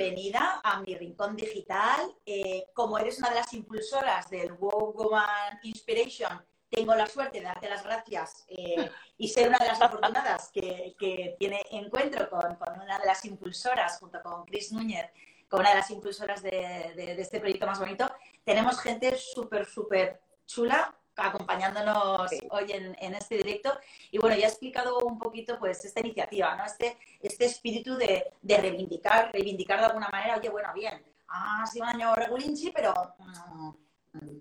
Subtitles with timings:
[0.00, 2.00] bienvenida a mi rincón digital.
[2.24, 7.44] Eh, como eres una de las impulsoras del Wow Woman Inspiration, tengo la suerte de
[7.44, 12.98] darte las gracias eh, y ser una de las afortunadas que, tiene encuentro con, una
[12.98, 15.10] de las impulsoras, junto con Chris Núñez,
[15.50, 16.50] con una de las impulsoras de,
[16.96, 18.10] de este proyecto más bonito.
[18.42, 23.72] Tenemos gente súper, súper chula acompañándonos hoy en, este directo.
[24.10, 26.64] Y bueno, ya he explicado un poquito pues esta iniciativa, ¿no?
[26.64, 31.90] Este, este espíritu de, reivindicar, reivindicar de alguna manera, oye, bueno, bien, ha sido un
[31.90, 33.70] año regulinchi, pero mm,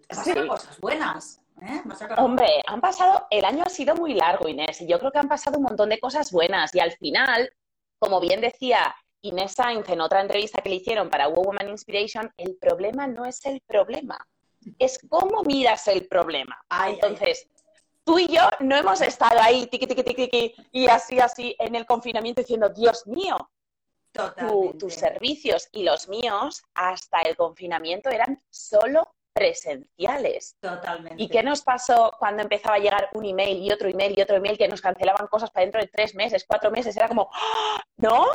[0.08, 1.42] pasaron cosas buenas.
[1.62, 1.84] ¿eh?
[2.18, 5.30] Hombre, han pasado, el año ha sido muy largo, Inés, y yo creo que han
[5.30, 6.74] pasado un montón de cosas buenas.
[6.74, 7.52] Y al final,
[8.00, 12.56] como bien decía Inés Sainz en otra entrevista que le hicieron para Woman Inspiration, el
[12.56, 14.26] problema no es el problema
[14.78, 16.64] es cómo miras el problema.
[16.88, 17.48] Entonces,
[18.04, 21.86] tú y yo no hemos estado ahí tiqui, tiqui, tiqui, y así, así en el
[21.86, 23.38] confinamiento diciendo, Dios mío,
[24.78, 30.58] tus servicios y los míos hasta el confinamiento eran solo presenciales.
[30.60, 31.22] Totalmente.
[31.22, 34.38] ¿Y qué nos pasó cuando empezaba a llegar un email y otro email y otro
[34.38, 36.98] email que nos cancelaban cosas para dentro de tres meses, cuatro meses?
[36.98, 37.82] Era como, ¡Ah!
[37.98, 38.26] ¿no?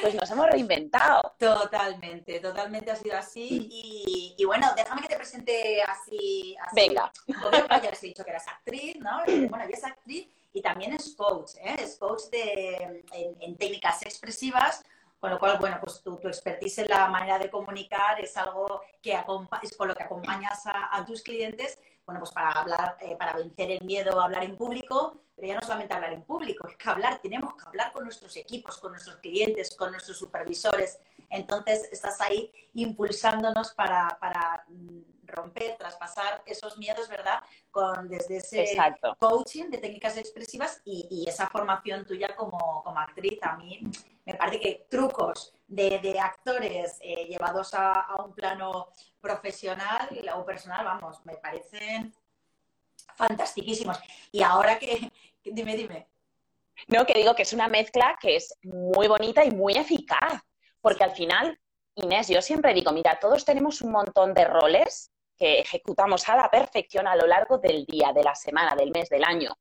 [0.00, 1.34] Pues nos hemos reinventado.
[1.38, 3.68] Totalmente, totalmente ha sido así.
[4.36, 6.56] Y, bueno, déjame que te presente así.
[6.72, 7.12] Venga.
[7.82, 9.22] ya les he dicho que eras actriz, ¿no?
[9.48, 11.76] Bueno, ella es actriz y también es coach, ¿eh?
[11.78, 14.82] Es coach de, en, técnicas expresivas,
[15.20, 18.80] con lo cual, bueno, pues tu, tu, expertise en la manera de comunicar es algo
[19.02, 23.34] que es con lo que acompañas a, tus clientes, bueno, pues para hablar, eh, para
[23.34, 26.76] vencer el miedo a hablar en público, pero ya no solamente hablar en público, es
[26.76, 30.98] que hablar, tenemos que hablar con nuestros equipos, con nuestros clientes, con nuestros supervisores.
[31.28, 37.40] Entonces, estás ahí impulsándonos para, para mm, romper, traspasar esos miedos, ¿verdad?
[37.70, 38.76] Con, desde ese
[39.18, 43.38] coaching de técnicas expresivas y, esa formación tuya como, como, actriz.
[43.42, 43.80] A mí
[44.24, 48.88] me parece que trucos de, de actores eh, llevados a, a, un plano
[49.20, 52.14] profesional o personal, vamos, me parecen
[53.16, 53.98] fantastiquísimos.
[54.32, 55.10] Y ahora que,
[55.44, 56.08] dime, dime.
[56.88, 60.42] No, que digo que es una mezcla que es muy bonita y muy eficaz,
[60.80, 61.58] porque al final,
[61.94, 66.50] Inés, yo siempre digo, mira, todos tenemos un montón de roles que ejecutamos a la
[66.50, 69.56] perfección a lo largo del día, de la semana, del mes, del año.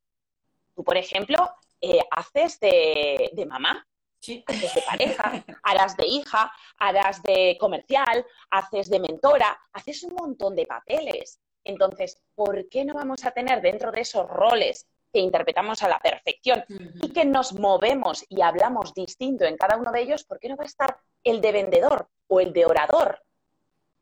[0.75, 1.37] Tú, por ejemplo,
[1.81, 3.85] eh, haces de, de mamá,
[4.25, 4.43] Sí.
[4.47, 10.55] Haces de pareja, harás de hija, harás de comercial, haces de mentora, haces un montón
[10.55, 11.39] de papeles.
[11.65, 15.99] Entonces, ¿por qué no vamos a tener dentro de esos roles que interpretamos a la
[15.99, 20.49] perfección y que nos movemos y hablamos distinto en cada uno de ellos, ¿por qué
[20.49, 23.21] no va a estar el de vendedor o el de orador?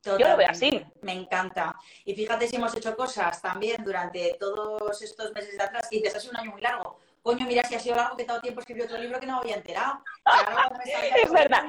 [0.04, 0.84] Yo lo veo así.
[1.02, 1.76] Me encanta.
[2.04, 6.16] Y fíjate si hemos hecho cosas también durante todos estos meses de atrás, y dices,
[6.16, 7.00] ha sido un año muy largo.
[7.22, 9.40] Coño, mira si ha sido largo que todo tiempo escribí otro libro que no me
[9.40, 10.04] había enterado.
[11.24, 11.64] es verdad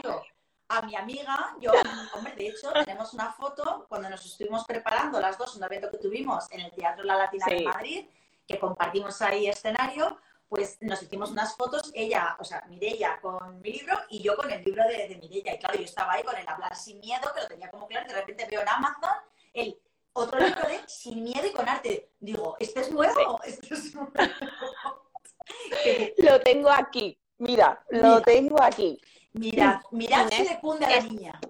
[0.68, 1.72] a mi amiga, yo,
[2.14, 5.98] hombre, de hecho, tenemos una foto cuando nos estuvimos preparando las dos, un evento que
[5.98, 8.06] tuvimos en el Teatro La Latina de Madrid,
[8.46, 13.72] que compartimos ahí escenario, pues nos hicimos unas fotos, ella, o sea, Mireia con mi
[13.72, 15.54] libro y yo con el libro de, de Mireia.
[15.54, 18.06] Y claro, yo estaba ahí con el hablar sin miedo, que lo tenía como claro,
[18.06, 19.10] y de repente veo en Amazon
[19.52, 19.78] el
[20.12, 22.10] otro libro de Sin miedo y con arte.
[22.20, 23.40] Digo, ¿este es nuevo?
[23.44, 24.12] ¿Este es nuevo?
[26.18, 29.00] lo tengo aquí, mira, lo tengo aquí.
[29.34, 31.40] Mirad, mirad si le cunde a la niña.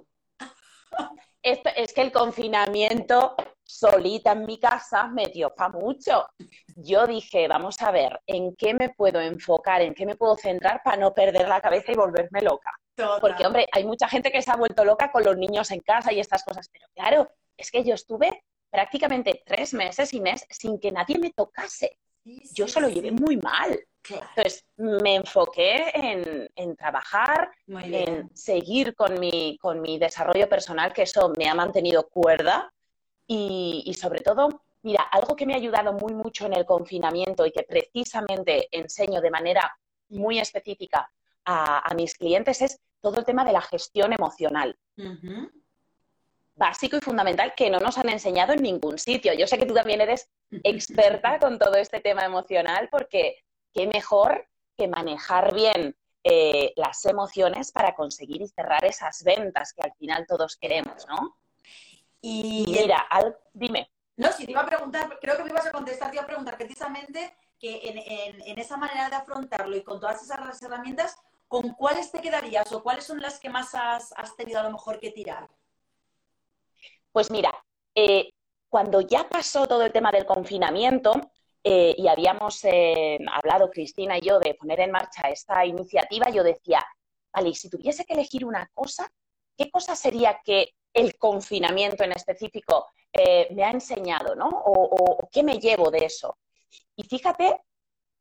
[1.43, 6.27] es que el confinamiento solita en mi casa me dio para mucho.
[6.77, 9.83] Yo dije, vamos a ver, ¿en qué me puedo enfocar?
[9.83, 12.73] ¿En qué me puedo centrar para no perder la cabeza y volverme loca?
[13.21, 16.13] Porque, hombre, hay mucha gente que se ha vuelto loca con los niños en casa
[16.13, 20.79] y estas cosas, pero claro, es que yo estuve prácticamente tres meses y mes sin
[20.79, 21.99] que nadie me tocase.
[22.25, 23.79] Yo se lo llevé muy mal.
[24.09, 25.91] Entonces, me enfoqué
[26.55, 32.09] en, trabajar, en seguir con mi, con mi desarrollo personal, que eso me ha mantenido
[32.09, 32.73] cuerda.
[33.27, 37.53] Y, sobre todo, mira, algo que me ha ayudado muy mucho en el confinamiento y
[37.53, 39.75] que precisamente enseño de manera
[40.11, 41.11] muy específica
[41.47, 44.77] a, mis clientes es todo el tema de la gestión emocional.
[46.57, 49.33] Básico y fundamental que no nos han enseñado en ningún sitio.
[49.35, 54.49] Yo sé que tú también eres experta con todo este tema emocional porque qué mejor
[54.77, 60.27] que manejar bien eh, las emociones para conseguir y cerrar esas ventas que al final
[60.27, 61.37] todos queremos, ¿no?
[62.21, 63.07] Y Mira,
[63.53, 63.91] dime.
[64.17, 66.27] No, si te iba a preguntar, creo que me ibas a contestar, te iba a
[66.27, 67.81] preguntar precisamente que
[68.47, 71.17] en, esa manera de afrontarlo y con todas esas herramientas,
[71.49, 74.99] ¿con cuáles te quedarías o cuáles son las que más has, tenido a lo mejor
[75.01, 75.49] que tirar?
[77.15, 77.55] Pues mira,
[77.95, 78.31] eh,
[78.69, 81.13] cuando ya pasó todo el tema del confinamiento
[81.63, 86.43] eh, y habíamos eh, hablado, Cristina y yo, de poner en marcha esta iniciativa, yo
[86.43, 86.85] decía,
[87.33, 89.09] vale, y si tuviese que elegir una cosa,
[89.57, 92.89] ¿qué cosa sería que el confinamiento en específico
[93.51, 94.49] me ha enseñado, ¿no?
[94.49, 96.37] O, qué me llevo de eso.
[96.97, 97.61] Y fíjate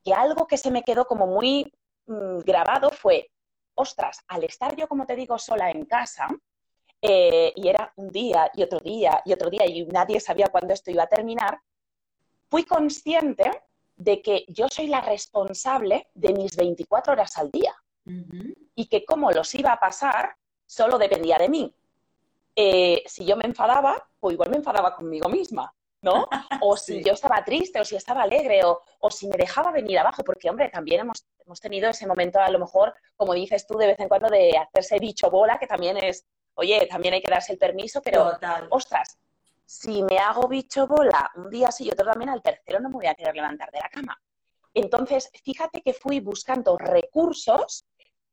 [0.04, 1.74] que algo que se me quedó como muy
[2.06, 3.32] mm, grabado fue,
[3.74, 6.28] ostras, al estar yo, como te digo, sola en casa,
[7.06, 10.74] eh, y era un día y otro día y otro día y nadie sabía cuándo
[10.74, 11.60] esto iba a terminar,
[12.50, 13.52] fui consciente
[13.98, 17.76] de que yo soy la responsable de mis 24 horas al día
[18.74, 21.76] y que cómo los iba a pasar solo dependía de mí.
[22.56, 26.30] Eh, si yo me enfadaba, pues igual me enfadaba conmigo misma, ¿no?
[26.64, 30.24] O si yo estaba triste, o si estaba alegre, o, si me dejaba venir abajo,
[30.24, 33.88] porque, hombre, también hemos, hemos tenido ese momento, a lo mejor, como dices tú, de
[33.88, 37.54] vez en cuando, de hacerse bicho bola, que también es, oye, también hay que darse
[37.54, 38.32] el permiso, pero,
[38.70, 39.18] ostras,
[39.66, 42.96] si me hago bicho bola un día sí y otro también, al tercero no me
[42.96, 44.22] voy a querer levantar de la cama.
[44.74, 47.86] Entonces, fíjate que fui buscando recursos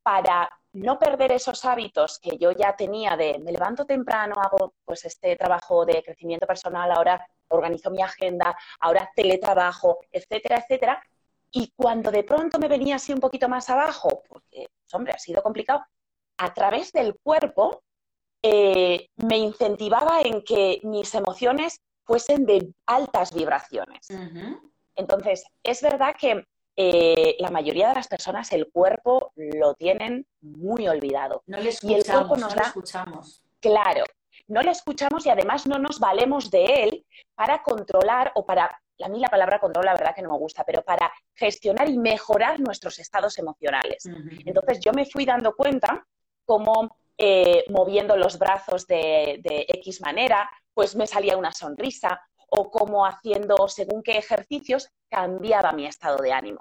[0.03, 5.05] para no perder esos hábitos que yo ya tenía de me levanto temprano, hago pues
[5.05, 11.03] este trabajo de crecimiento personal, ahora organizo mi agenda, ahora teletrabajo, etcétera, etcétera.
[11.51, 15.19] Y cuando de pronto me venía así un poquito más abajo, porque, pues, hombre, ha
[15.19, 15.85] sido complicado,
[16.39, 17.83] a través del cuerpo
[18.43, 24.09] eh, me incentivaba en que mis emociones fuesen de altas vibraciones.
[24.97, 26.45] Entonces, es verdad que
[26.77, 31.43] eh, la mayoría de las personas el cuerpo lo tienen muy olvidado.
[31.47, 33.43] No le escuchamos, y el cuerpo nos no escuchamos.
[33.61, 34.05] Claro,
[34.49, 39.09] no le escuchamos y además no nos valemos de él para controlar o para, a
[39.09, 42.59] mí la palabra control la verdad que no me gusta, pero para gestionar y mejorar
[42.61, 44.07] nuestros estados emocionales.
[44.45, 46.05] Entonces yo me fui dando cuenta
[46.45, 52.21] cómo eh, moviendo los brazos de, de X manera, pues me salía una sonrisa,
[52.51, 56.59] o como haciendo según qué ejercicios cambiaba mi estado de ánimo.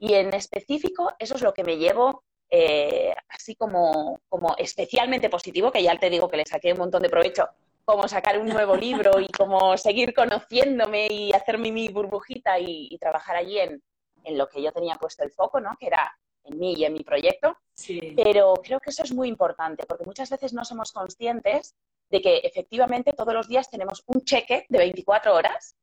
[0.00, 5.70] Y en específico, eso es lo que me llevo eh, así como, como especialmente positivo,
[5.70, 7.48] que ya te digo que le saqué un montón de provecho,
[7.84, 13.36] como sacar un nuevo libro y como seguir conociéndome y hacerme mi burbujita y, trabajar
[13.36, 13.82] allí en,
[14.24, 15.76] en, lo que yo tenía puesto el foco, ¿no?
[15.78, 17.56] Que era en mí y en mi proyecto.
[18.16, 21.74] Pero creo que eso es muy importante, porque muchas veces no somos conscientes
[22.10, 25.76] de que efectivamente todos los días tenemos un cheque de 24 horas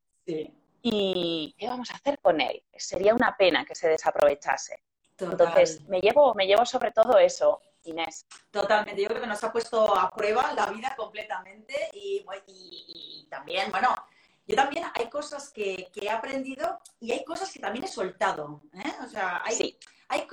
[0.81, 2.63] y ¿qué vamos a hacer con él?
[2.75, 4.79] Sería una pena que se desaprovechase.
[5.17, 8.25] Entonces, me llevo, me llevo sobre todo eso, Inés.
[8.51, 13.95] Totalmente, yo creo que nos ha puesto a prueba la vida completamente y, también, bueno,
[14.45, 18.61] yo también hay cosas que, he aprendido y hay cosas que también he soltado.
[18.73, 18.94] ¿eh?
[19.03, 19.77] O sea, hay,
[20.10, 20.28] hay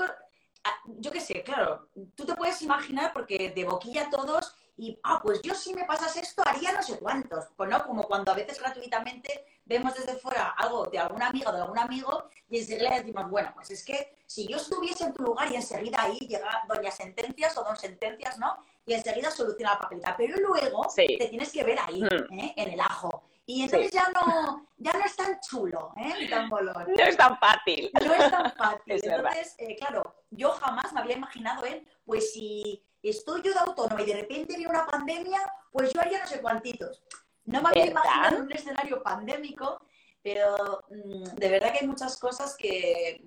[0.65, 5.21] ah, yo qué sé, claro, tú te puedes imaginar porque de boquilla todos y, ah,
[5.23, 8.35] pues yo si me pasas esto haría no sé cuántos, pues no, como cuando a
[8.35, 12.99] veces gratuitamente vemos desde fuera algo de algún amigo o de algún amigo y enseguida
[12.99, 16.65] decimos, bueno, pues es que si yo estuviese en tu lugar y enseguida ahí llega
[16.67, 18.57] doña sentencias o don sentencias, ¿no?
[18.87, 22.39] Y enseguida soluciona la papelita, pero luego te tienes que ver ahí, mm.
[22.39, 22.55] ¿eh?
[22.57, 23.25] en el ajo.
[23.53, 26.15] Y entonces ya, no, ya no es tan chulo, ¿eh?
[26.19, 26.87] Ni tan bolón.
[26.89, 27.91] No es tan fácil.
[27.93, 28.81] No es tan fácil.
[28.87, 34.01] entonces, eh, claro, yo jamás me había imaginado él, pues si estoy yo de autónoma
[34.01, 35.39] y de repente viene una pandemia,
[35.71, 37.03] pues yo haría no sé cuantitos.
[37.45, 39.85] No me había imaginado un escenario pandémico,
[40.23, 43.21] pero mm, de verdad que hay muchas cosas que,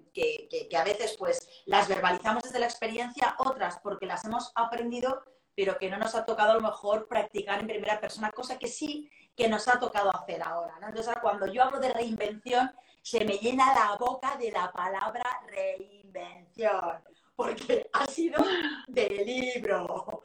[0.76, 5.22] a veces pues las verbalizamos desde la experiencia, otras porque las hemos aprendido,
[5.56, 8.68] pero que no nos ha tocado a lo mejor practicar en primera persona, cosa que
[8.68, 10.76] sí que nos ha tocado hacer ahora.
[10.82, 17.04] Entonces, cuando yo hablo de reinvención, se me llena la boca de la palabra reinvención
[17.36, 18.44] porque ha sido
[18.88, 20.22] del libro.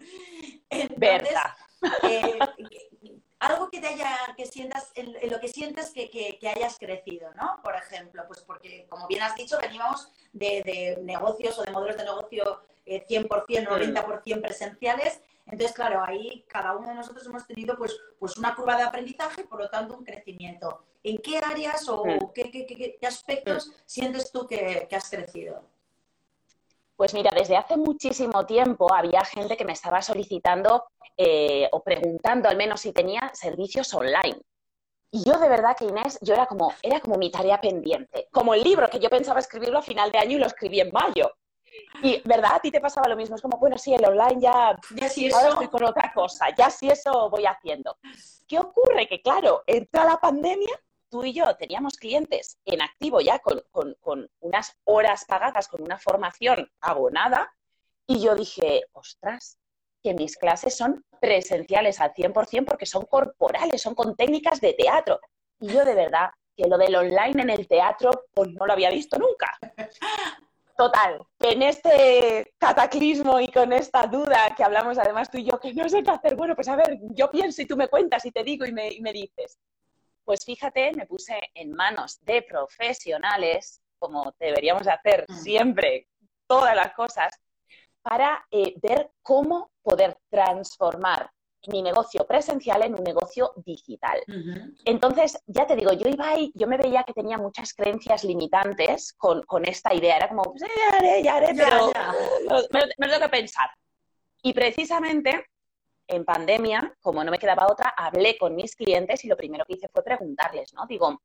[0.68, 1.38] Entonces,
[2.04, 2.38] eh,
[3.40, 7.60] algo que te haya, que sientas, en, lo que sientes que, que, hayas crecido, ¿no?
[7.62, 11.96] Por ejemplo, pues porque, como bien has dicho, venimos de, de negocios o de modelos
[11.96, 13.28] de negocio 100%,
[13.66, 15.20] 90% presenciales.
[15.50, 19.42] Entonces, claro, ahí cada uno de nosotros hemos tenido pues, pues una curva de aprendizaje
[19.42, 20.84] y, por lo tanto, un crecimiento.
[21.02, 22.02] ¿En qué áreas o
[22.34, 25.62] qué, qué, qué, aspectos sientes tú que has crecido?
[27.00, 30.84] Pues mira, desde hace muchísimo tiempo había gente que me estaba solicitando
[31.16, 34.38] eh, o preguntando al menos si tenía servicios online.
[35.10, 38.52] Y yo de verdad que Inés, yo era como, era como mi tarea pendiente, como
[38.52, 41.32] el libro que yo pensaba escribirlo a final de año y lo escribí en mayo.
[42.02, 42.52] Y, ¿verdad?
[42.54, 43.36] A ti te pasaba lo mismo.
[43.36, 45.36] Es como, bueno, sí, el online ya, Ya sí eso.
[45.36, 47.96] ahora estoy con otra cosa, ya sí eso voy haciendo.
[48.46, 49.06] ¿Qué ocurre?
[49.06, 50.74] Que claro, entra la pandemia,
[51.08, 55.82] tú y yo teníamos clientes en activo ya con, con- con unas horas pagadas, con
[55.82, 57.52] una formación abonada,
[58.06, 59.58] y yo dije, ostras,
[60.02, 65.20] que mis clases son presenciales al 100% porque son corporales, son con técnicas de teatro.
[65.60, 68.90] Y yo de verdad que lo del online en el teatro, pues no lo había
[68.90, 69.58] visto nunca.
[70.80, 75.74] Total, en este cataclismo y con esta duda que hablamos además tú y yo, que
[75.74, 78.30] no sé qué hacer, bueno, pues a ver, yo pienso y tú me cuentas y
[78.30, 79.58] te digo y me, y me dices.
[80.24, 85.34] Pues fíjate, me puse en manos de profesionales, como deberíamos hacer Mm.
[85.34, 86.08] siempre
[86.46, 87.30] todas las cosas,
[88.00, 91.30] para eh, ver cómo poder transformar
[91.68, 94.20] mi negocio presencial en un negocio digital.
[94.84, 99.12] Entonces, ya te digo, yo iba ahí, yo me veía que tenía muchas creencias limitantes
[99.14, 100.16] con, con esta idea.
[100.16, 102.12] Era como, pues, ya haré, ya haré, Ya, pero ya.
[102.48, 103.68] lo- me, lo- me lo tengo que pensar.
[104.42, 105.46] Y precisamente
[106.08, 109.74] en pandemia, como no me quedaba otra, hablé con mis clientes y lo primero que
[109.74, 110.86] hice fue preguntarles, ¿no?
[110.86, 111.20] Digo,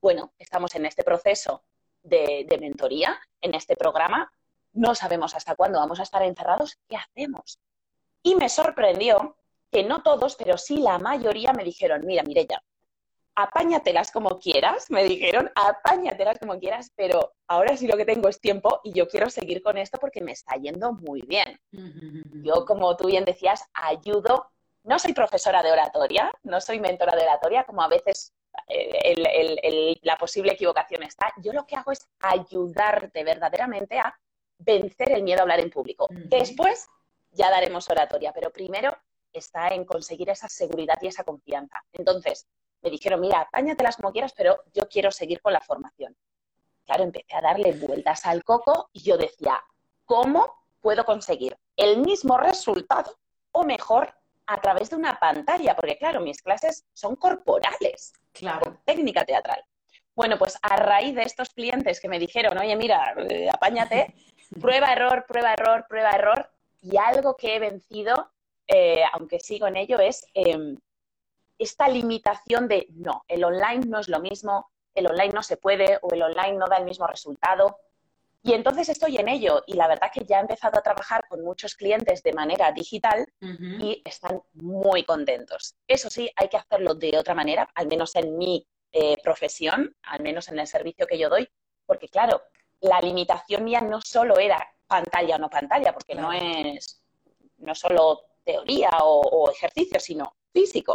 [0.00, 1.64] bueno, estamos en este proceso
[2.02, 4.32] de, de mentoría, en este programa,
[4.72, 7.58] no sabemos hasta cuándo vamos a estar encerrados, ¿qué hacemos?
[8.22, 9.36] Y me sorprendió
[9.70, 12.62] que no todos, pero sí la mayoría me dijeron, mira, Mireya,
[13.34, 18.40] apáñatelas como quieras, me dijeron, apáñatelas como quieras, pero ahora sí lo que tengo es
[18.40, 21.58] tiempo y yo quiero seguir con esto porque me está yendo muy bien.
[22.42, 24.50] Yo, como tú bien decías, ayudo,
[24.84, 28.32] no soy profesora de oratoria, no soy mentora de oratoria, como a veces
[28.66, 31.32] eh, el- el- el- la posible equivocación está.
[31.44, 34.18] Yo lo que hago es ayudarte verdaderamente a
[34.58, 36.08] vencer el miedo a hablar en público.
[36.10, 36.88] Después
[37.30, 38.96] ya daremos oratoria, pero primero
[39.32, 41.82] está en conseguir esa seguridad y esa confianza.
[41.92, 42.46] Entonces,
[42.82, 46.16] me dijeron, mira, apáñatelas como quieras, pero yo quiero seguir con la formación.
[46.86, 49.60] Claro, empecé a darle vueltas al coco y yo decía,
[50.04, 53.18] ¿cómo puedo conseguir el mismo resultado
[53.52, 54.14] o mejor
[54.46, 55.76] a través de una pantalla?
[55.76, 58.60] Porque claro, mis clases son corporales, Claro.
[58.60, 59.62] con técnica teatral.
[60.14, 64.14] Bueno, pues a raíz de estos clientes que me dijeron, oye, mira, eh, apáñate,
[64.60, 68.30] prueba, error, prueba, error, prueba, error, y algo que he vencido,
[68.68, 70.76] eh, aunque sigo en ello, es eh,
[71.58, 75.98] esta limitación de, no, el online no es lo mismo, el online no se puede
[76.02, 77.78] o el online no da el mismo resultado.
[78.42, 81.42] Y entonces estoy en ello y la verdad que ya he empezado a trabajar con
[81.42, 85.74] muchos clientes de manera digital y están muy contentos.
[85.88, 90.22] Eso sí, hay que hacerlo de otra manera, al menos en mi eh, profesión, al
[90.22, 91.48] menos en el servicio que yo doy,
[91.84, 92.42] porque claro,
[92.80, 97.02] la limitación mía no solo era pantalla o no pantalla, porque no es
[97.58, 100.94] no solo teoría o, o ejercicio, sino físico.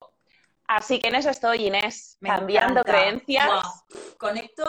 [0.67, 2.91] Así que en eso estoy, Inés, Me cambiando encanta.
[2.91, 3.85] creencias.
[4.17, 4.63] Conecto.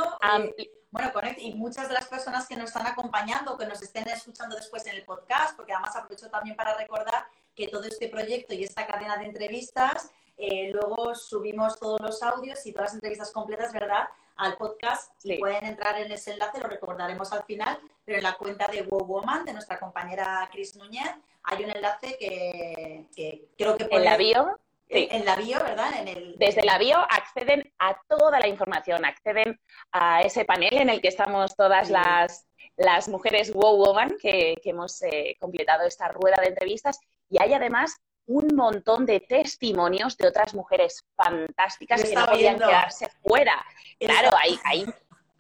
[0.59, 1.41] eh, Bueno, conecto.
[1.41, 4.97] Y muchas de las personas que nos están acompañando, que nos estén escuchando después en
[4.97, 9.17] el podcast, porque además aprovecho también para recordar que todo este proyecto y esta cadena
[9.17, 14.05] de entrevistas, eh, luego subimos todos los audios y todas las entrevistas completas, ¿verdad?
[14.37, 15.37] Al podcast Sí.
[15.39, 19.05] pueden entrar en ese enlace, lo recordaremos al final, pero en la cuenta de Wow
[19.07, 21.09] Woman, de nuestra compañera Cris Núñez,
[21.45, 25.09] hay un enlace que, que creo que en la bio, sí.
[25.11, 25.93] en la bio, ¿verdad?
[26.01, 29.61] En el, Desde la bio acceden a toda la información, acceden
[29.93, 31.93] a ese panel en el que estamos todas Sí.
[31.93, 36.99] las, las mujeres Wow Woman que, que hemos eh, completado esta rueda de entrevistas
[37.31, 37.95] y hay además
[38.27, 42.67] un montón de testimonios de otras mujeres fantásticas que no podían viendo.
[42.69, 43.65] quedarse fuera.
[43.99, 44.87] Claro, hay, hay,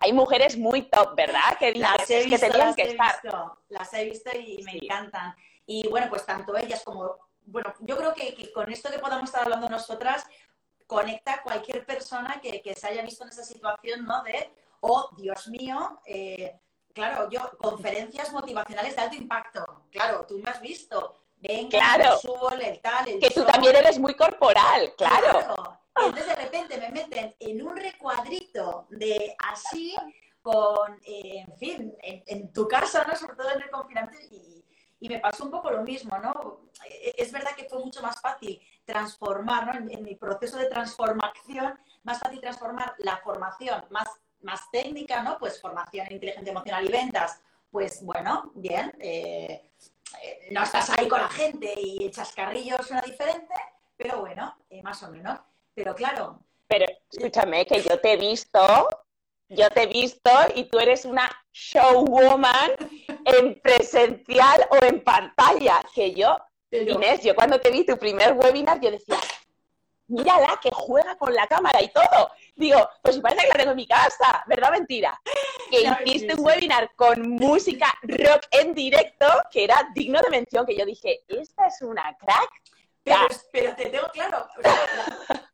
[0.00, 1.56] hay mujeres muy top, ¿verdad?
[1.58, 3.22] Que, Las he es que visto, tenían las que he estar.
[3.22, 4.78] visto, las he visto y me Sí.
[4.82, 5.34] encantan.
[5.66, 9.24] Y bueno, pues tanto ellas como, bueno, yo creo que, que con esto que podamos
[9.30, 10.26] estar hablando nosotras,
[10.86, 14.22] conecta a cualquier persona que, que se haya visto en esa situación, ¿no?
[14.22, 14.50] De,
[14.80, 16.60] oh, Dios mío, eh,
[16.92, 22.18] claro, yo, conferencias motivacionales de alto impacto, claro, tú me has visto, venga, Claro.
[22.60, 23.46] el tal, el Que tú show.
[23.50, 25.54] también eres muy corporal, claro.
[25.96, 29.94] Entonces de repente me meten en un recuadrito de así,
[30.42, 33.16] con, eh, en fin, en, en tu casa, ¿no?
[33.16, 34.64] Sobre todo en el confinamiento, y,
[35.00, 36.60] y me pasó un poco lo mismo, ¿no?
[36.90, 39.72] Eh, Es verdad que fue mucho más fácil transformar, ¿no?
[39.74, 44.08] En, en mi proceso de transformación, más fácil transformar la formación más,
[44.42, 45.38] más técnica, ¿no?
[45.38, 49.70] Pues formación en inteligencia emocional y ventas, pues bueno, bien, eh,
[50.23, 53.54] eh, no estás ahí con la gente y echas carrillos una diferente,
[53.97, 55.38] pero bueno, eh, más o menos.
[55.75, 58.88] Pero claro, Pero escúchame, que yo te he visto,
[59.49, 62.73] yo te he visto y tú eres una showwoman
[63.25, 65.80] en presencial o en pantalla.
[65.94, 66.37] Que yo,
[66.71, 69.16] pero- Inés, yo cuando te vi tu primer webinar, yo decía,
[70.08, 72.30] mírala que juega con la cámara y todo.
[72.54, 75.20] Digo, pues si parece que la tengo en mi casa, ¿verdad mentira?
[75.70, 80.76] Que hiciste un webinar con música rock en directo que era digno de mención, que
[80.76, 82.50] yo dije, esta es una crack.
[83.04, 84.49] Pero, te tengo claro,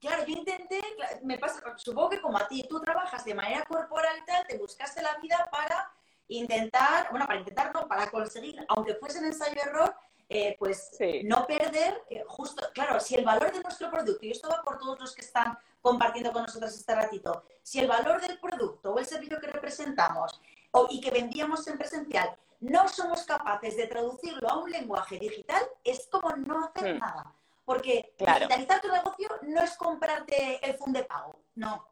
[0.01, 0.81] claro, yo intenté,
[1.25, 4.57] me pasa, supongo que como a ti, tú trabajas de manera corporal y tal, te
[4.57, 5.91] buscaste la vida para
[6.29, 9.97] intentar, bueno, para intentar, no, para conseguir, aunque fuese en ensayo-error,
[10.33, 14.49] eh, pues no perder, eh, justo, claro, si el valor de nuestro producto, y esto
[14.49, 18.39] va por todos los que están compartiendo con nosotros este ratito, si el valor del
[18.39, 23.77] producto o el servicio que representamos o, y que vendíamos en presencial no somos capaces
[23.77, 26.99] de traducirlo a un lenguaje digital, es como no hacer hmm.
[26.99, 27.35] nada.
[27.65, 31.89] Porque digitalizar tu negocio no es comprarte el fondo de pago, no.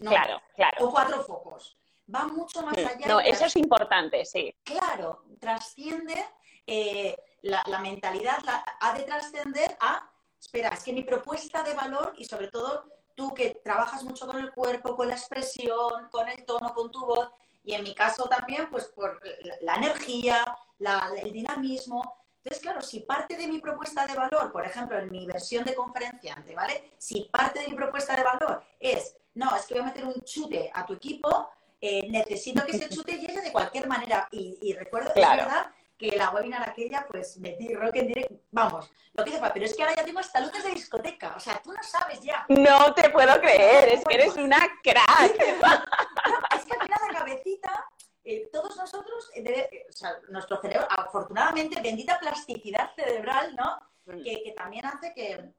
[0.00, 0.10] no.
[0.10, 0.86] Claro, claro.
[0.86, 1.78] O cuatro focos.
[2.12, 2.86] Va mucho más hmm.
[2.86, 3.06] allá.
[3.06, 4.54] No, eso es importante, sí.
[4.64, 6.22] Claro, trasciende
[6.66, 8.38] eh, la, mentalidad
[8.80, 12.84] ha de trascender a, espera, es que mi propuesta de valor y sobre todo
[13.18, 17.04] tú que trabajas mucho con el cuerpo, con la expresión, con el tono, con tu
[17.04, 17.28] voz,
[17.64, 19.20] y en mi caso también, pues por
[19.60, 20.56] la, energía,
[21.20, 22.24] el dinamismo.
[22.36, 25.74] Entonces, claro, si parte de mi propuesta de valor, por ejemplo, en mi versión de
[25.74, 26.92] conferenciante, ¿vale?
[26.96, 30.22] Si parte de mi propuesta de valor es, no, es que voy a meter un
[30.22, 34.28] chute a tu equipo, eh, necesito que ese chute llegue de cualquier manera.
[34.30, 35.42] Y, recuerdo, claro.
[35.42, 39.64] verdad, que la webinar aquella, pues metí rock en directo, vamos, lo que dice, pero
[39.64, 42.46] es que ahora ya tengo hasta luces de discoteca, o sea, tú no sabes ya.
[42.48, 45.34] No te puedo creer, es que eres una crack.
[46.56, 47.84] es que al final la cabecita,
[48.22, 53.80] eh, todos nosotros, eh, eh, o sea, nuestro cerebro, afortunadamente, bendita plasticidad cerebral, ¿no?
[54.06, 54.22] Mm.
[54.22, 55.52] Que, también hace que,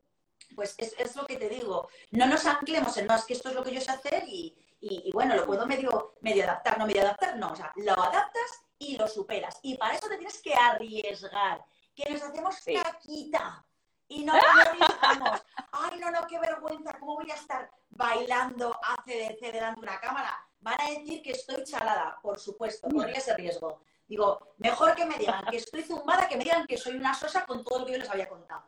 [0.56, 3.50] pues es, es, lo que te digo, no nos anclemos en, no, es que esto
[3.50, 6.88] es lo que yo sé hacer y, y, bueno, lo puedo medio, medio adaptar, no
[6.88, 9.60] medio adaptar, no, o sea, lo adaptas y lo superas.
[9.62, 13.66] Y para eso te tienes que arriesgar, que nos hacemos caquita
[14.08, 15.42] y no nos arriesgamos.
[15.72, 20.48] Ay, no, no, qué vergüenza, ¿cómo voy a estar bailando ACDC delante de una cámara?
[20.62, 23.82] Van a decir que estoy chalada, por supuesto, corría ese riesgo.
[24.10, 27.46] Digo, mejor que me digan que estoy zumbada que me digan que soy una sosa
[27.46, 28.64] con todo lo que yo les había contado.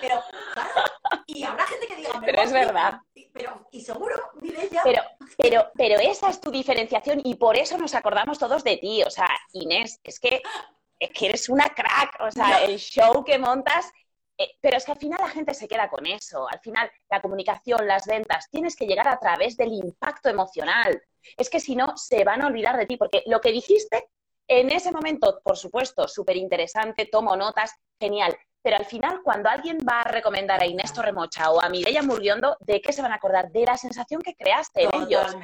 [0.00, 0.20] Pero,
[0.52, 0.70] claro,
[1.26, 2.98] y habrá gente que diga, pero es verdad.
[3.32, 4.82] Pero, y seguro, diré ya.
[4.82, 5.02] Pero,
[5.38, 9.04] pero, pero esa es tu diferenciación y por eso nos acordamos todos de ti.
[9.04, 10.42] O sea, Inés, es que,
[10.98, 12.16] es que eres una crack.
[12.18, 13.92] O sea, el show que montas
[14.36, 16.48] eh, pero es que al final la gente se queda con eso.
[16.48, 21.00] Al final, la comunicación, las ventas, tienes que llegar a través del impacto emocional.
[21.36, 24.08] Es que si no, se van a olvidar de ti, porque lo que dijiste
[24.50, 28.36] en ese momento, por supuesto, súper interesante, tomo notas, genial.
[28.62, 32.56] Pero al final, cuando alguien va a recomendar a Inés Torremocha o a Mireia Murriondo,
[32.58, 33.52] ¿de qué se van a acordar?
[33.52, 35.36] De la sensación que creaste en ellos.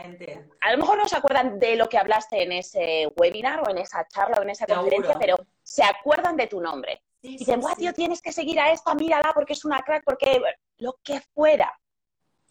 [0.60, 3.78] A lo mejor no se acuerdan de lo que hablaste en ese webinar o en
[3.78, 7.04] esa charla o en esa conferencia, pero se acuerdan de tu nombre.
[7.22, 10.42] Dicen, guau, tío, tienes que seguir a esta, mírala porque es una crack, porque
[10.78, 11.72] lo que fuera.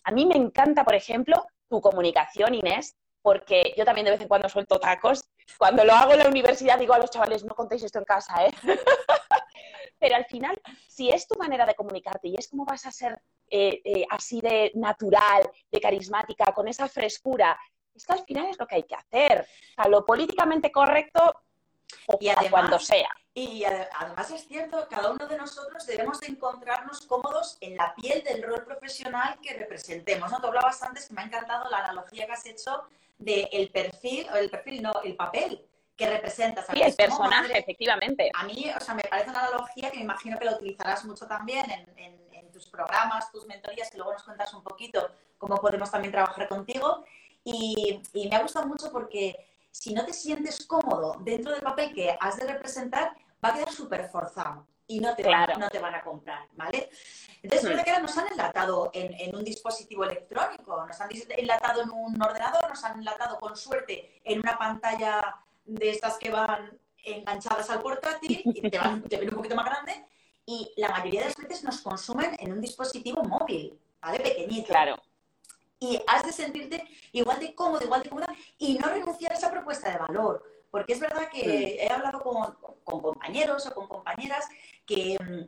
[0.06, 4.28] A mí me encanta, por ejemplo, tu comunicación, Inés, porque yo también de vez en
[4.28, 5.26] cuando suelto tacos.
[5.58, 8.46] Cuando lo hago en la universidad digo a los chavales, no contéis esto en casa,
[8.46, 8.52] ¿eh?
[10.00, 13.20] Pero al final, si es tu manera de comunicarte y es como vas a ser
[13.50, 17.60] eh, eh, así de natural, de carismática, con esa frescura,
[17.96, 19.48] es que al final es lo que hay que hacer.
[19.78, 21.42] A lo políticamente correcto,
[22.20, 23.10] y cuando sea.
[23.34, 28.24] Y además es cierto, cada uno de nosotros debemos de encontrarnos cómodos en la piel
[28.24, 30.32] del rol profesional que representemos.
[30.32, 30.40] ¿no?
[30.40, 34.36] Tú hablabas antes que me ha encantado la analogía que has hecho del perfil, o
[34.36, 36.66] el perfil no, el papel que representas.
[36.72, 38.30] Sí, el personaje, efectivamente.
[38.34, 41.26] A mí, o sea, me parece una analogía que me imagino que la utilizarás mucho
[41.26, 41.66] también
[41.98, 46.48] en, tus programas, tus mentorías, que luego nos cuentas un poquito cómo podemos también trabajar
[46.48, 47.04] contigo.
[47.44, 49.36] Y, y me ha gustado mucho porque
[49.72, 53.12] si no te sientes cómodo dentro del papel que has de representar,
[53.44, 56.90] va a quedar súper forzado y no te, van, no te van a comprar, ¿vale?
[57.42, 57.84] Entonces, hmm.
[57.84, 62.70] que ahora nos han enlatado en, un dispositivo electrónico, nos han enlatado en un ordenador,
[62.70, 65.22] nos han enlatado con suerte en una pantalla
[65.66, 69.66] de estas que van enganchadas al portátil y te, van, te ven un poquito más
[69.66, 70.06] grande
[70.46, 74.20] y la mayoría de las veces nos consumen en un dispositivo móvil, ¿vale?
[74.20, 74.68] Pequeñito.
[74.68, 74.96] Claro.
[75.80, 79.52] Y has de sentirte igual de cómodo, igual de cómoda y no renunciar a esa
[79.52, 80.44] propuesta de valor.
[80.72, 84.46] Porque es verdad que he hablado con, con compañeros o con compañeras
[84.86, 85.44] que mm,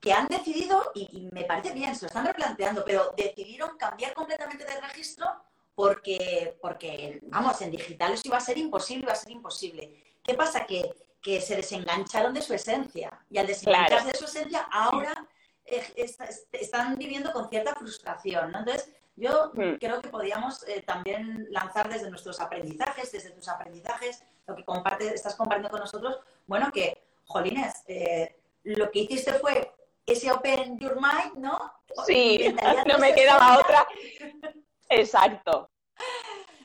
[0.00, 4.64] que han decidido, y, me parece bien, se lo están replanteando, pero decidieron cambiar completamente
[4.64, 5.26] de registro
[5.76, 10.02] porque, porque, vamos, en digital eso iba a ser imposible, iba a ser imposible.
[10.24, 10.66] ¿Qué pasa?
[10.66, 15.26] Que, que se desengancharon de su esencia y al desengancharse de su esencia ahora
[15.64, 15.82] eh,
[16.52, 18.58] están viviendo con cierta frustración, ¿no?
[18.58, 19.76] Entonces, yo hmm.
[19.78, 25.14] creo que podríamos eh, también lanzar desde nuestros aprendizajes, desde tus aprendizajes, lo que comparte,
[25.14, 29.72] estás compartiendo con nosotros, bueno, que, jolines, eh, lo que hiciste fue
[30.06, 31.72] ese Open Your Mind, ¿no?
[32.06, 32.54] Sí,
[32.86, 33.86] no me quedaba otra.
[34.88, 35.70] Exacto.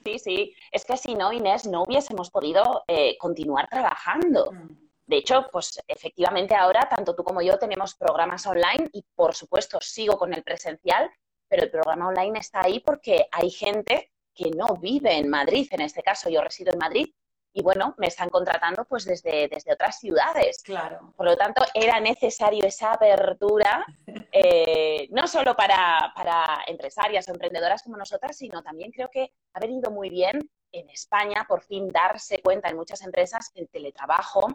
[0.03, 0.55] Sí, sí.
[0.71, 4.51] Es que si no, Inés, no hubiésemos podido eh, continuar trabajando.
[4.51, 4.89] Mm.
[5.05, 9.79] De hecho, pues efectivamente ahora tanto tú como yo tenemos programas online y por supuesto
[9.81, 11.09] sigo con el presencial,
[11.47, 15.81] pero el programa online está ahí porque hay gente que no vive en Madrid, en
[15.81, 17.07] este caso yo resido en Madrid,
[17.51, 20.61] y bueno, me están contratando pues desde, desde otras ciudades.
[20.63, 21.13] Claro.
[21.15, 23.85] Por lo tanto, era necesario esa apertura,
[24.31, 29.59] eh, no solo para, para, empresarias o emprendedoras como nosotras, sino también creo que ha
[29.59, 34.47] venido muy bien en España por fin darse cuenta en muchas empresas que el teletrabajo,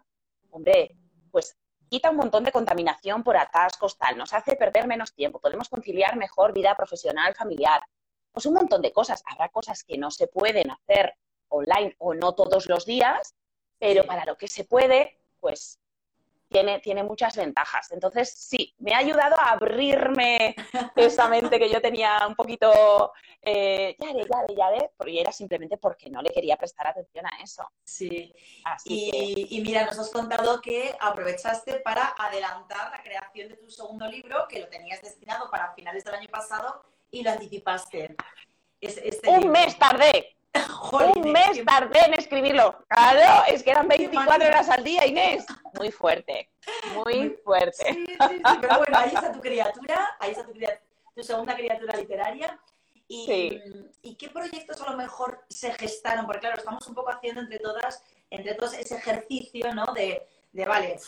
[0.50, 0.96] hombre,
[1.32, 1.56] pues
[1.88, 6.16] quita un montón de contaminación por atascos, tal, nos hace perder menos tiempo, podemos conciliar
[6.16, 7.80] mejor vida profesional, familiar,
[8.34, 9.22] pues un montón de cosas.
[9.26, 11.14] Habrá cosas que no se pueden hacer
[11.56, 13.34] online o no todos los días,
[13.78, 15.78] pero para lo que se puede, pues
[16.54, 17.90] tiene, tiene muchas ventajas.
[17.90, 20.54] Entonces, sí, me ha ayudado a abrirme
[20.96, 23.12] esa mente que yo tenía un poquito,
[23.42, 26.86] eh, ya de, ya de, ya de, porque era simplemente porque no le quería prestar
[26.86, 27.68] atención a eso.
[27.82, 28.32] Sí.
[28.84, 34.06] y, y, mira, nos has contado que aprovechaste para adelantar la creación de tu segundo
[34.08, 38.14] libro, que lo tenías destinado para finales del año pasado y lo anticipaste.
[38.80, 40.36] este un mes tardé.
[40.92, 42.78] Un mes tardé en escribirlo.
[42.88, 45.44] Claro, es que eran 24 horas al día, Inés.
[45.74, 46.50] Muy fuerte,
[46.94, 47.92] muy fuerte.
[47.92, 50.52] Sí, sí, sí, pero bueno, ahí está tu criatura, ahí está tu,
[51.14, 52.58] tu segunda criatura literaria.
[53.06, 53.60] Y,
[54.02, 56.26] ¿Y qué proyectos a lo mejor se gestaron?
[56.26, 59.84] Porque claro, estamos un poco haciendo entre todas, entre todos ese ejercicio, ¿no?
[59.92, 60.98] De, de vale,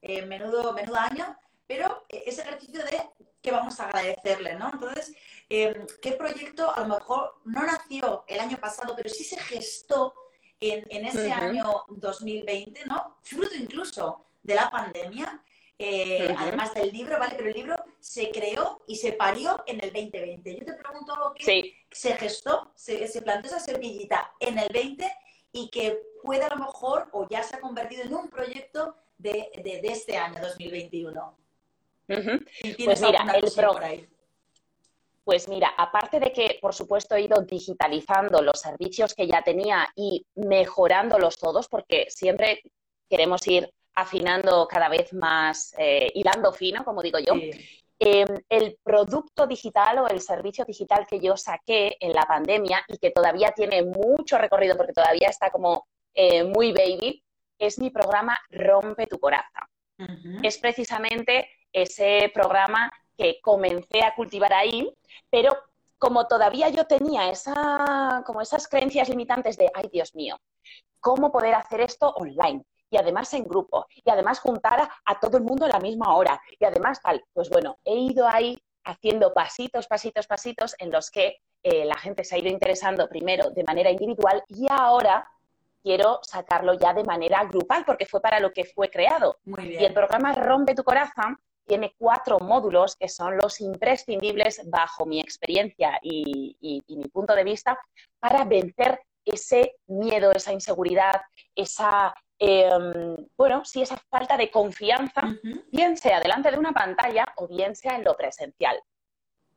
[0.00, 3.10] eh, menudo, menudo año, pero ese ejercicio de
[3.42, 4.70] que vamos a agradecerle, ¿no?
[4.72, 5.14] Entonces,
[5.48, 10.14] Em, qué proyecto a lo mejor no nació el año pasado, pero sí se gestó
[10.60, 13.18] en, ese año 2020, ¿no?
[13.22, 15.42] Fruto incluso de la pandemia,
[15.78, 17.34] eh, además del libro, ¿vale?
[17.36, 20.58] Pero el libro se creó y se parió en el 2020.
[20.60, 25.10] Yo te pregunto lo que se gestó, se, se, plantó esa semillita en el 20
[25.52, 29.50] y que puede a lo mejor o ya se ha convertido en un proyecto de,
[29.84, 31.36] este año 2021.
[32.06, 33.78] Pues mira, el, pro
[35.24, 39.88] pues mira, aparte de que, por supuesto, he ido digitalizando los servicios que ya tenía
[39.96, 42.60] y mejorándolos todos, porque siempre
[43.08, 47.34] queremos ir afinando cada vez más, eh, hilando fino, como digo yo.
[47.98, 52.98] Em, el producto digital o el servicio digital que yo saqué en la pandemia y
[52.98, 57.22] que todavía tiene mucho recorrido porque todavía está como eh, muy baby,
[57.58, 59.68] es mi programa Rompe tu coraza.
[60.42, 64.92] Es precisamente ese programa que comencé a cultivar ahí,
[65.30, 65.56] pero
[65.98, 70.36] como todavía yo tenía esa, como esas creencias limitantes de, ay Dios mío,
[71.00, 72.64] ¿cómo poder hacer esto online?
[72.90, 76.40] Y además en grupo, y además juntar a, todo el mundo a la misma hora,
[76.58, 81.38] y además tal, pues bueno, he ido ahí haciendo pasitos, pasitos, pasitos en los que
[81.62, 85.26] eh, la gente se ha ido interesando primero de manera individual y ahora
[85.82, 89.38] quiero sacarlo ya de manera grupal porque fue para lo que fue creado.
[89.46, 95.20] Y el programa Rompe tu Corazón tiene cuatro módulos que son los imprescindibles bajo mi
[95.20, 96.56] experiencia y,
[96.88, 97.78] mi punto de vista
[98.18, 101.22] para vencer ese miedo, esa inseguridad,
[101.54, 105.22] esa, em, bueno, sí, esa falta de confianza,
[105.72, 108.80] bien sea delante de una pantalla o bien sea en lo presencial.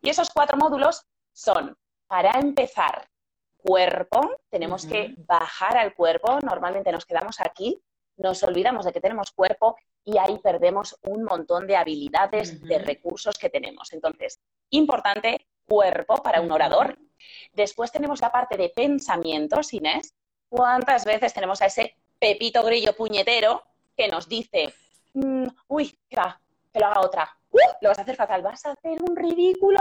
[0.02, 3.10] Y esos cuatro módulos son, para empezar,
[3.58, 7.82] cuerpo, tenemos que bajar al cuerpo, normalmente nos quedamos aquí,
[8.18, 13.38] nos olvidamos de que tenemos cuerpo y ahí perdemos un montón de habilidades, de recursos
[13.38, 13.94] que tenemos.
[13.94, 14.40] Entonces,
[14.72, 16.98] importante, cuerpo para un orador.
[17.54, 20.14] Después tenemos la parte de pensamientos, Inés.
[20.50, 23.64] ¿Cuántas veces tenemos a ese pepito grillo puñetero
[23.96, 24.74] que nos dice,
[25.14, 26.40] mm, uy, que va,
[26.72, 29.80] que lo haga otra, uh, lo vas a hacer fatal, vas a hacer un ridículo,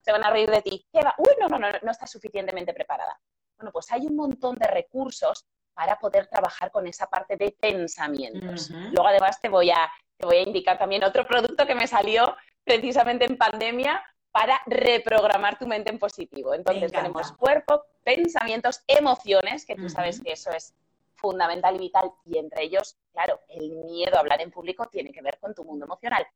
[0.00, 1.14] se van a reír de ti, ¿qué va?
[1.18, 3.18] Uy, no, no, no, no estás suficientemente preparada.
[3.56, 8.70] Bueno, pues hay un montón de recursos para poder trabajar con esa parte de pensamientos.
[8.70, 12.36] Luego además te voy, a, te voy a indicar también otro producto que me salió
[12.64, 16.54] precisamente en pandemia para reprogramar tu mente en positivo.
[16.54, 20.74] Entonces tenemos cuerpo, pensamientos, emociones, que tú sabes que eso es
[21.14, 25.22] fundamental y vital, y entre ellos, claro, el miedo a hablar en público tiene que
[25.22, 26.26] ver con tu mundo emocional.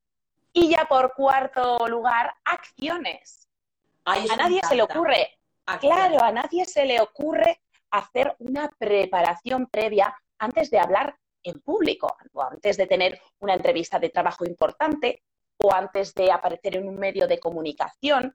[0.53, 3.49] Y ya por cuarto lugar, acciones.
[4.05, 5.39] a nadie se le ocurre,
[5.81, 12.17] claro, a nadie se le ocurre hacer una preparación previa antes de hablar en público,
[12.33, 15.23] o antes de tener una entrevista de trabajo importante,
[15.63, 18.35] o antes de aparecer en un medio de comunicación.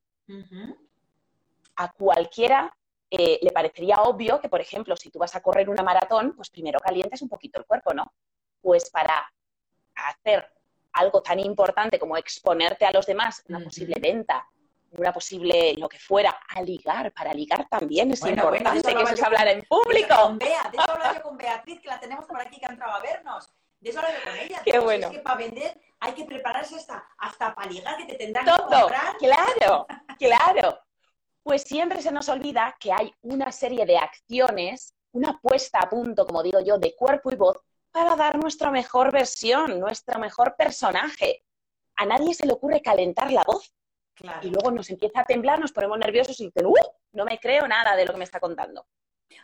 [1.75, 2.75] A cualquiera
[3.09, 6.49] eh, le parecería obvio que, por ejemplo, si tú vas a correr una maratón, pues
[6.49, 8.11] primero calientes un poquito el cuerpo, ¿no?
[8.61, 9.31] Pues para
[9.95, 10.47] hacer
[10.93, 14.47] algo tan importante como exponerte a los demás, una posible venta,
[14.97, 19.23] una posible lo que fuera, a ligar, para ligar también es importante que eso es
[19.23, 20.15] hablar en público.
[20.15, 22.69] Con Bea, de eso hablaba yo con Beatriz, que la tenemos por aquí, que ha
[22.69, 23.51] entrado a vernos.
[23.79, 24.61] De eso hablaba yo con ella.
[24.63, 25.07] Qué bueno.
[25.07, 28.67] Es que para vender hay que prepararse hasta, hasta para ligar, que te tendrán Todo,
[28.67, 29.17] que comprar.
[29.17, 30.79] claro, claro.
[31.43, 36.25] Pues siempre se nos olvida que hay una serie de acciones, una puesta a punto,
[36.25, 37.57] como digo yo, de cuerpo y voz
[37.91, 41.45] para dar nuestra mejor versión, nuestro mejor personaje.
[41.95, 43.71] A nadie se le ocurre calentar la voz
[44.41, 46.75] y luego nos empieza a temblar, nos ponemos nerviosos y dicen, ¡uh!
[47.13, 48.85] No me creo nada de lo que me está contando.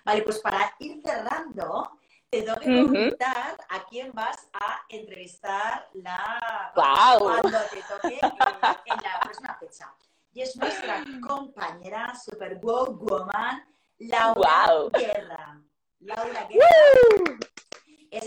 [0.05, 6.71] Vale, pues para ir cerrando, te tengo que preguntar a quién vas a entrevistar la...
[6.73, 9.93] cuando te toque en, la próxima fecha.
[10.31, 13.65] Y es nuestra compañera Super Wow Woman,
[13.97, 15.61] Laura Guerra.
[15.99, 17.37] Laura Guerra.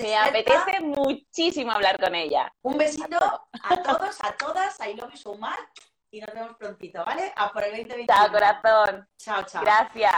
[0.01, 2.53] Me apetece muchísimo hablar con ella.
[2.63, 4.79] Un besito a todos, a todas.
[4.81, 7.33] I love you so much y nos vemos prontito, ¿vale?
[7.37, 8.07] A por el 2021.
[8.07, 9.09] Chao, corazón.
[9.17, 9.63] Chao, chao.
[9.63, 10.15] Gracias.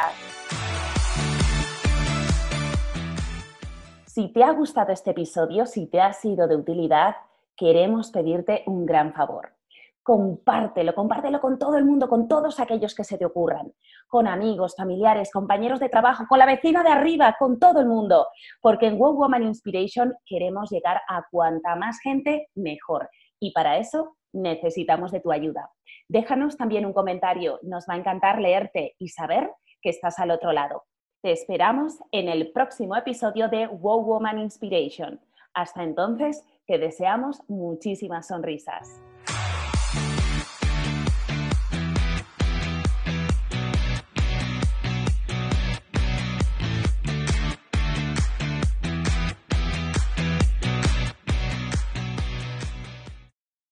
[4.07, 7.15] Si te ha gustado este episodio, si te ha sido de utilidad,
[7.57, 9.55] queremos pedirte un gran favor.
[10.03, 13.73] Compártelo, compártelo con todo el mundo, con todos aquellos que se te ocurran,
[14.09, 18.27] con amigos, familiares, compañeros de trabajo, con la vecina de arriba, con todo el mundo,
[18.61, 23.09] porque en Wow Woman Inspiration queremos llegar a cuanta más gente mejor.
[23.41, 25.71] Y para eso necesitamos de tu ayuda.
[26.09, 30.53] Déjanos también un comentario, nos va a encantar leerte y saber que estás al otro
[30.53, 30.85] lado.
[31.23, 35.21] Te esperamos en el próximo episodio de Wow Woman Inspiration.
[35.55, 39.01] Hasta entonces, te deseamos muchísimas sonrisas.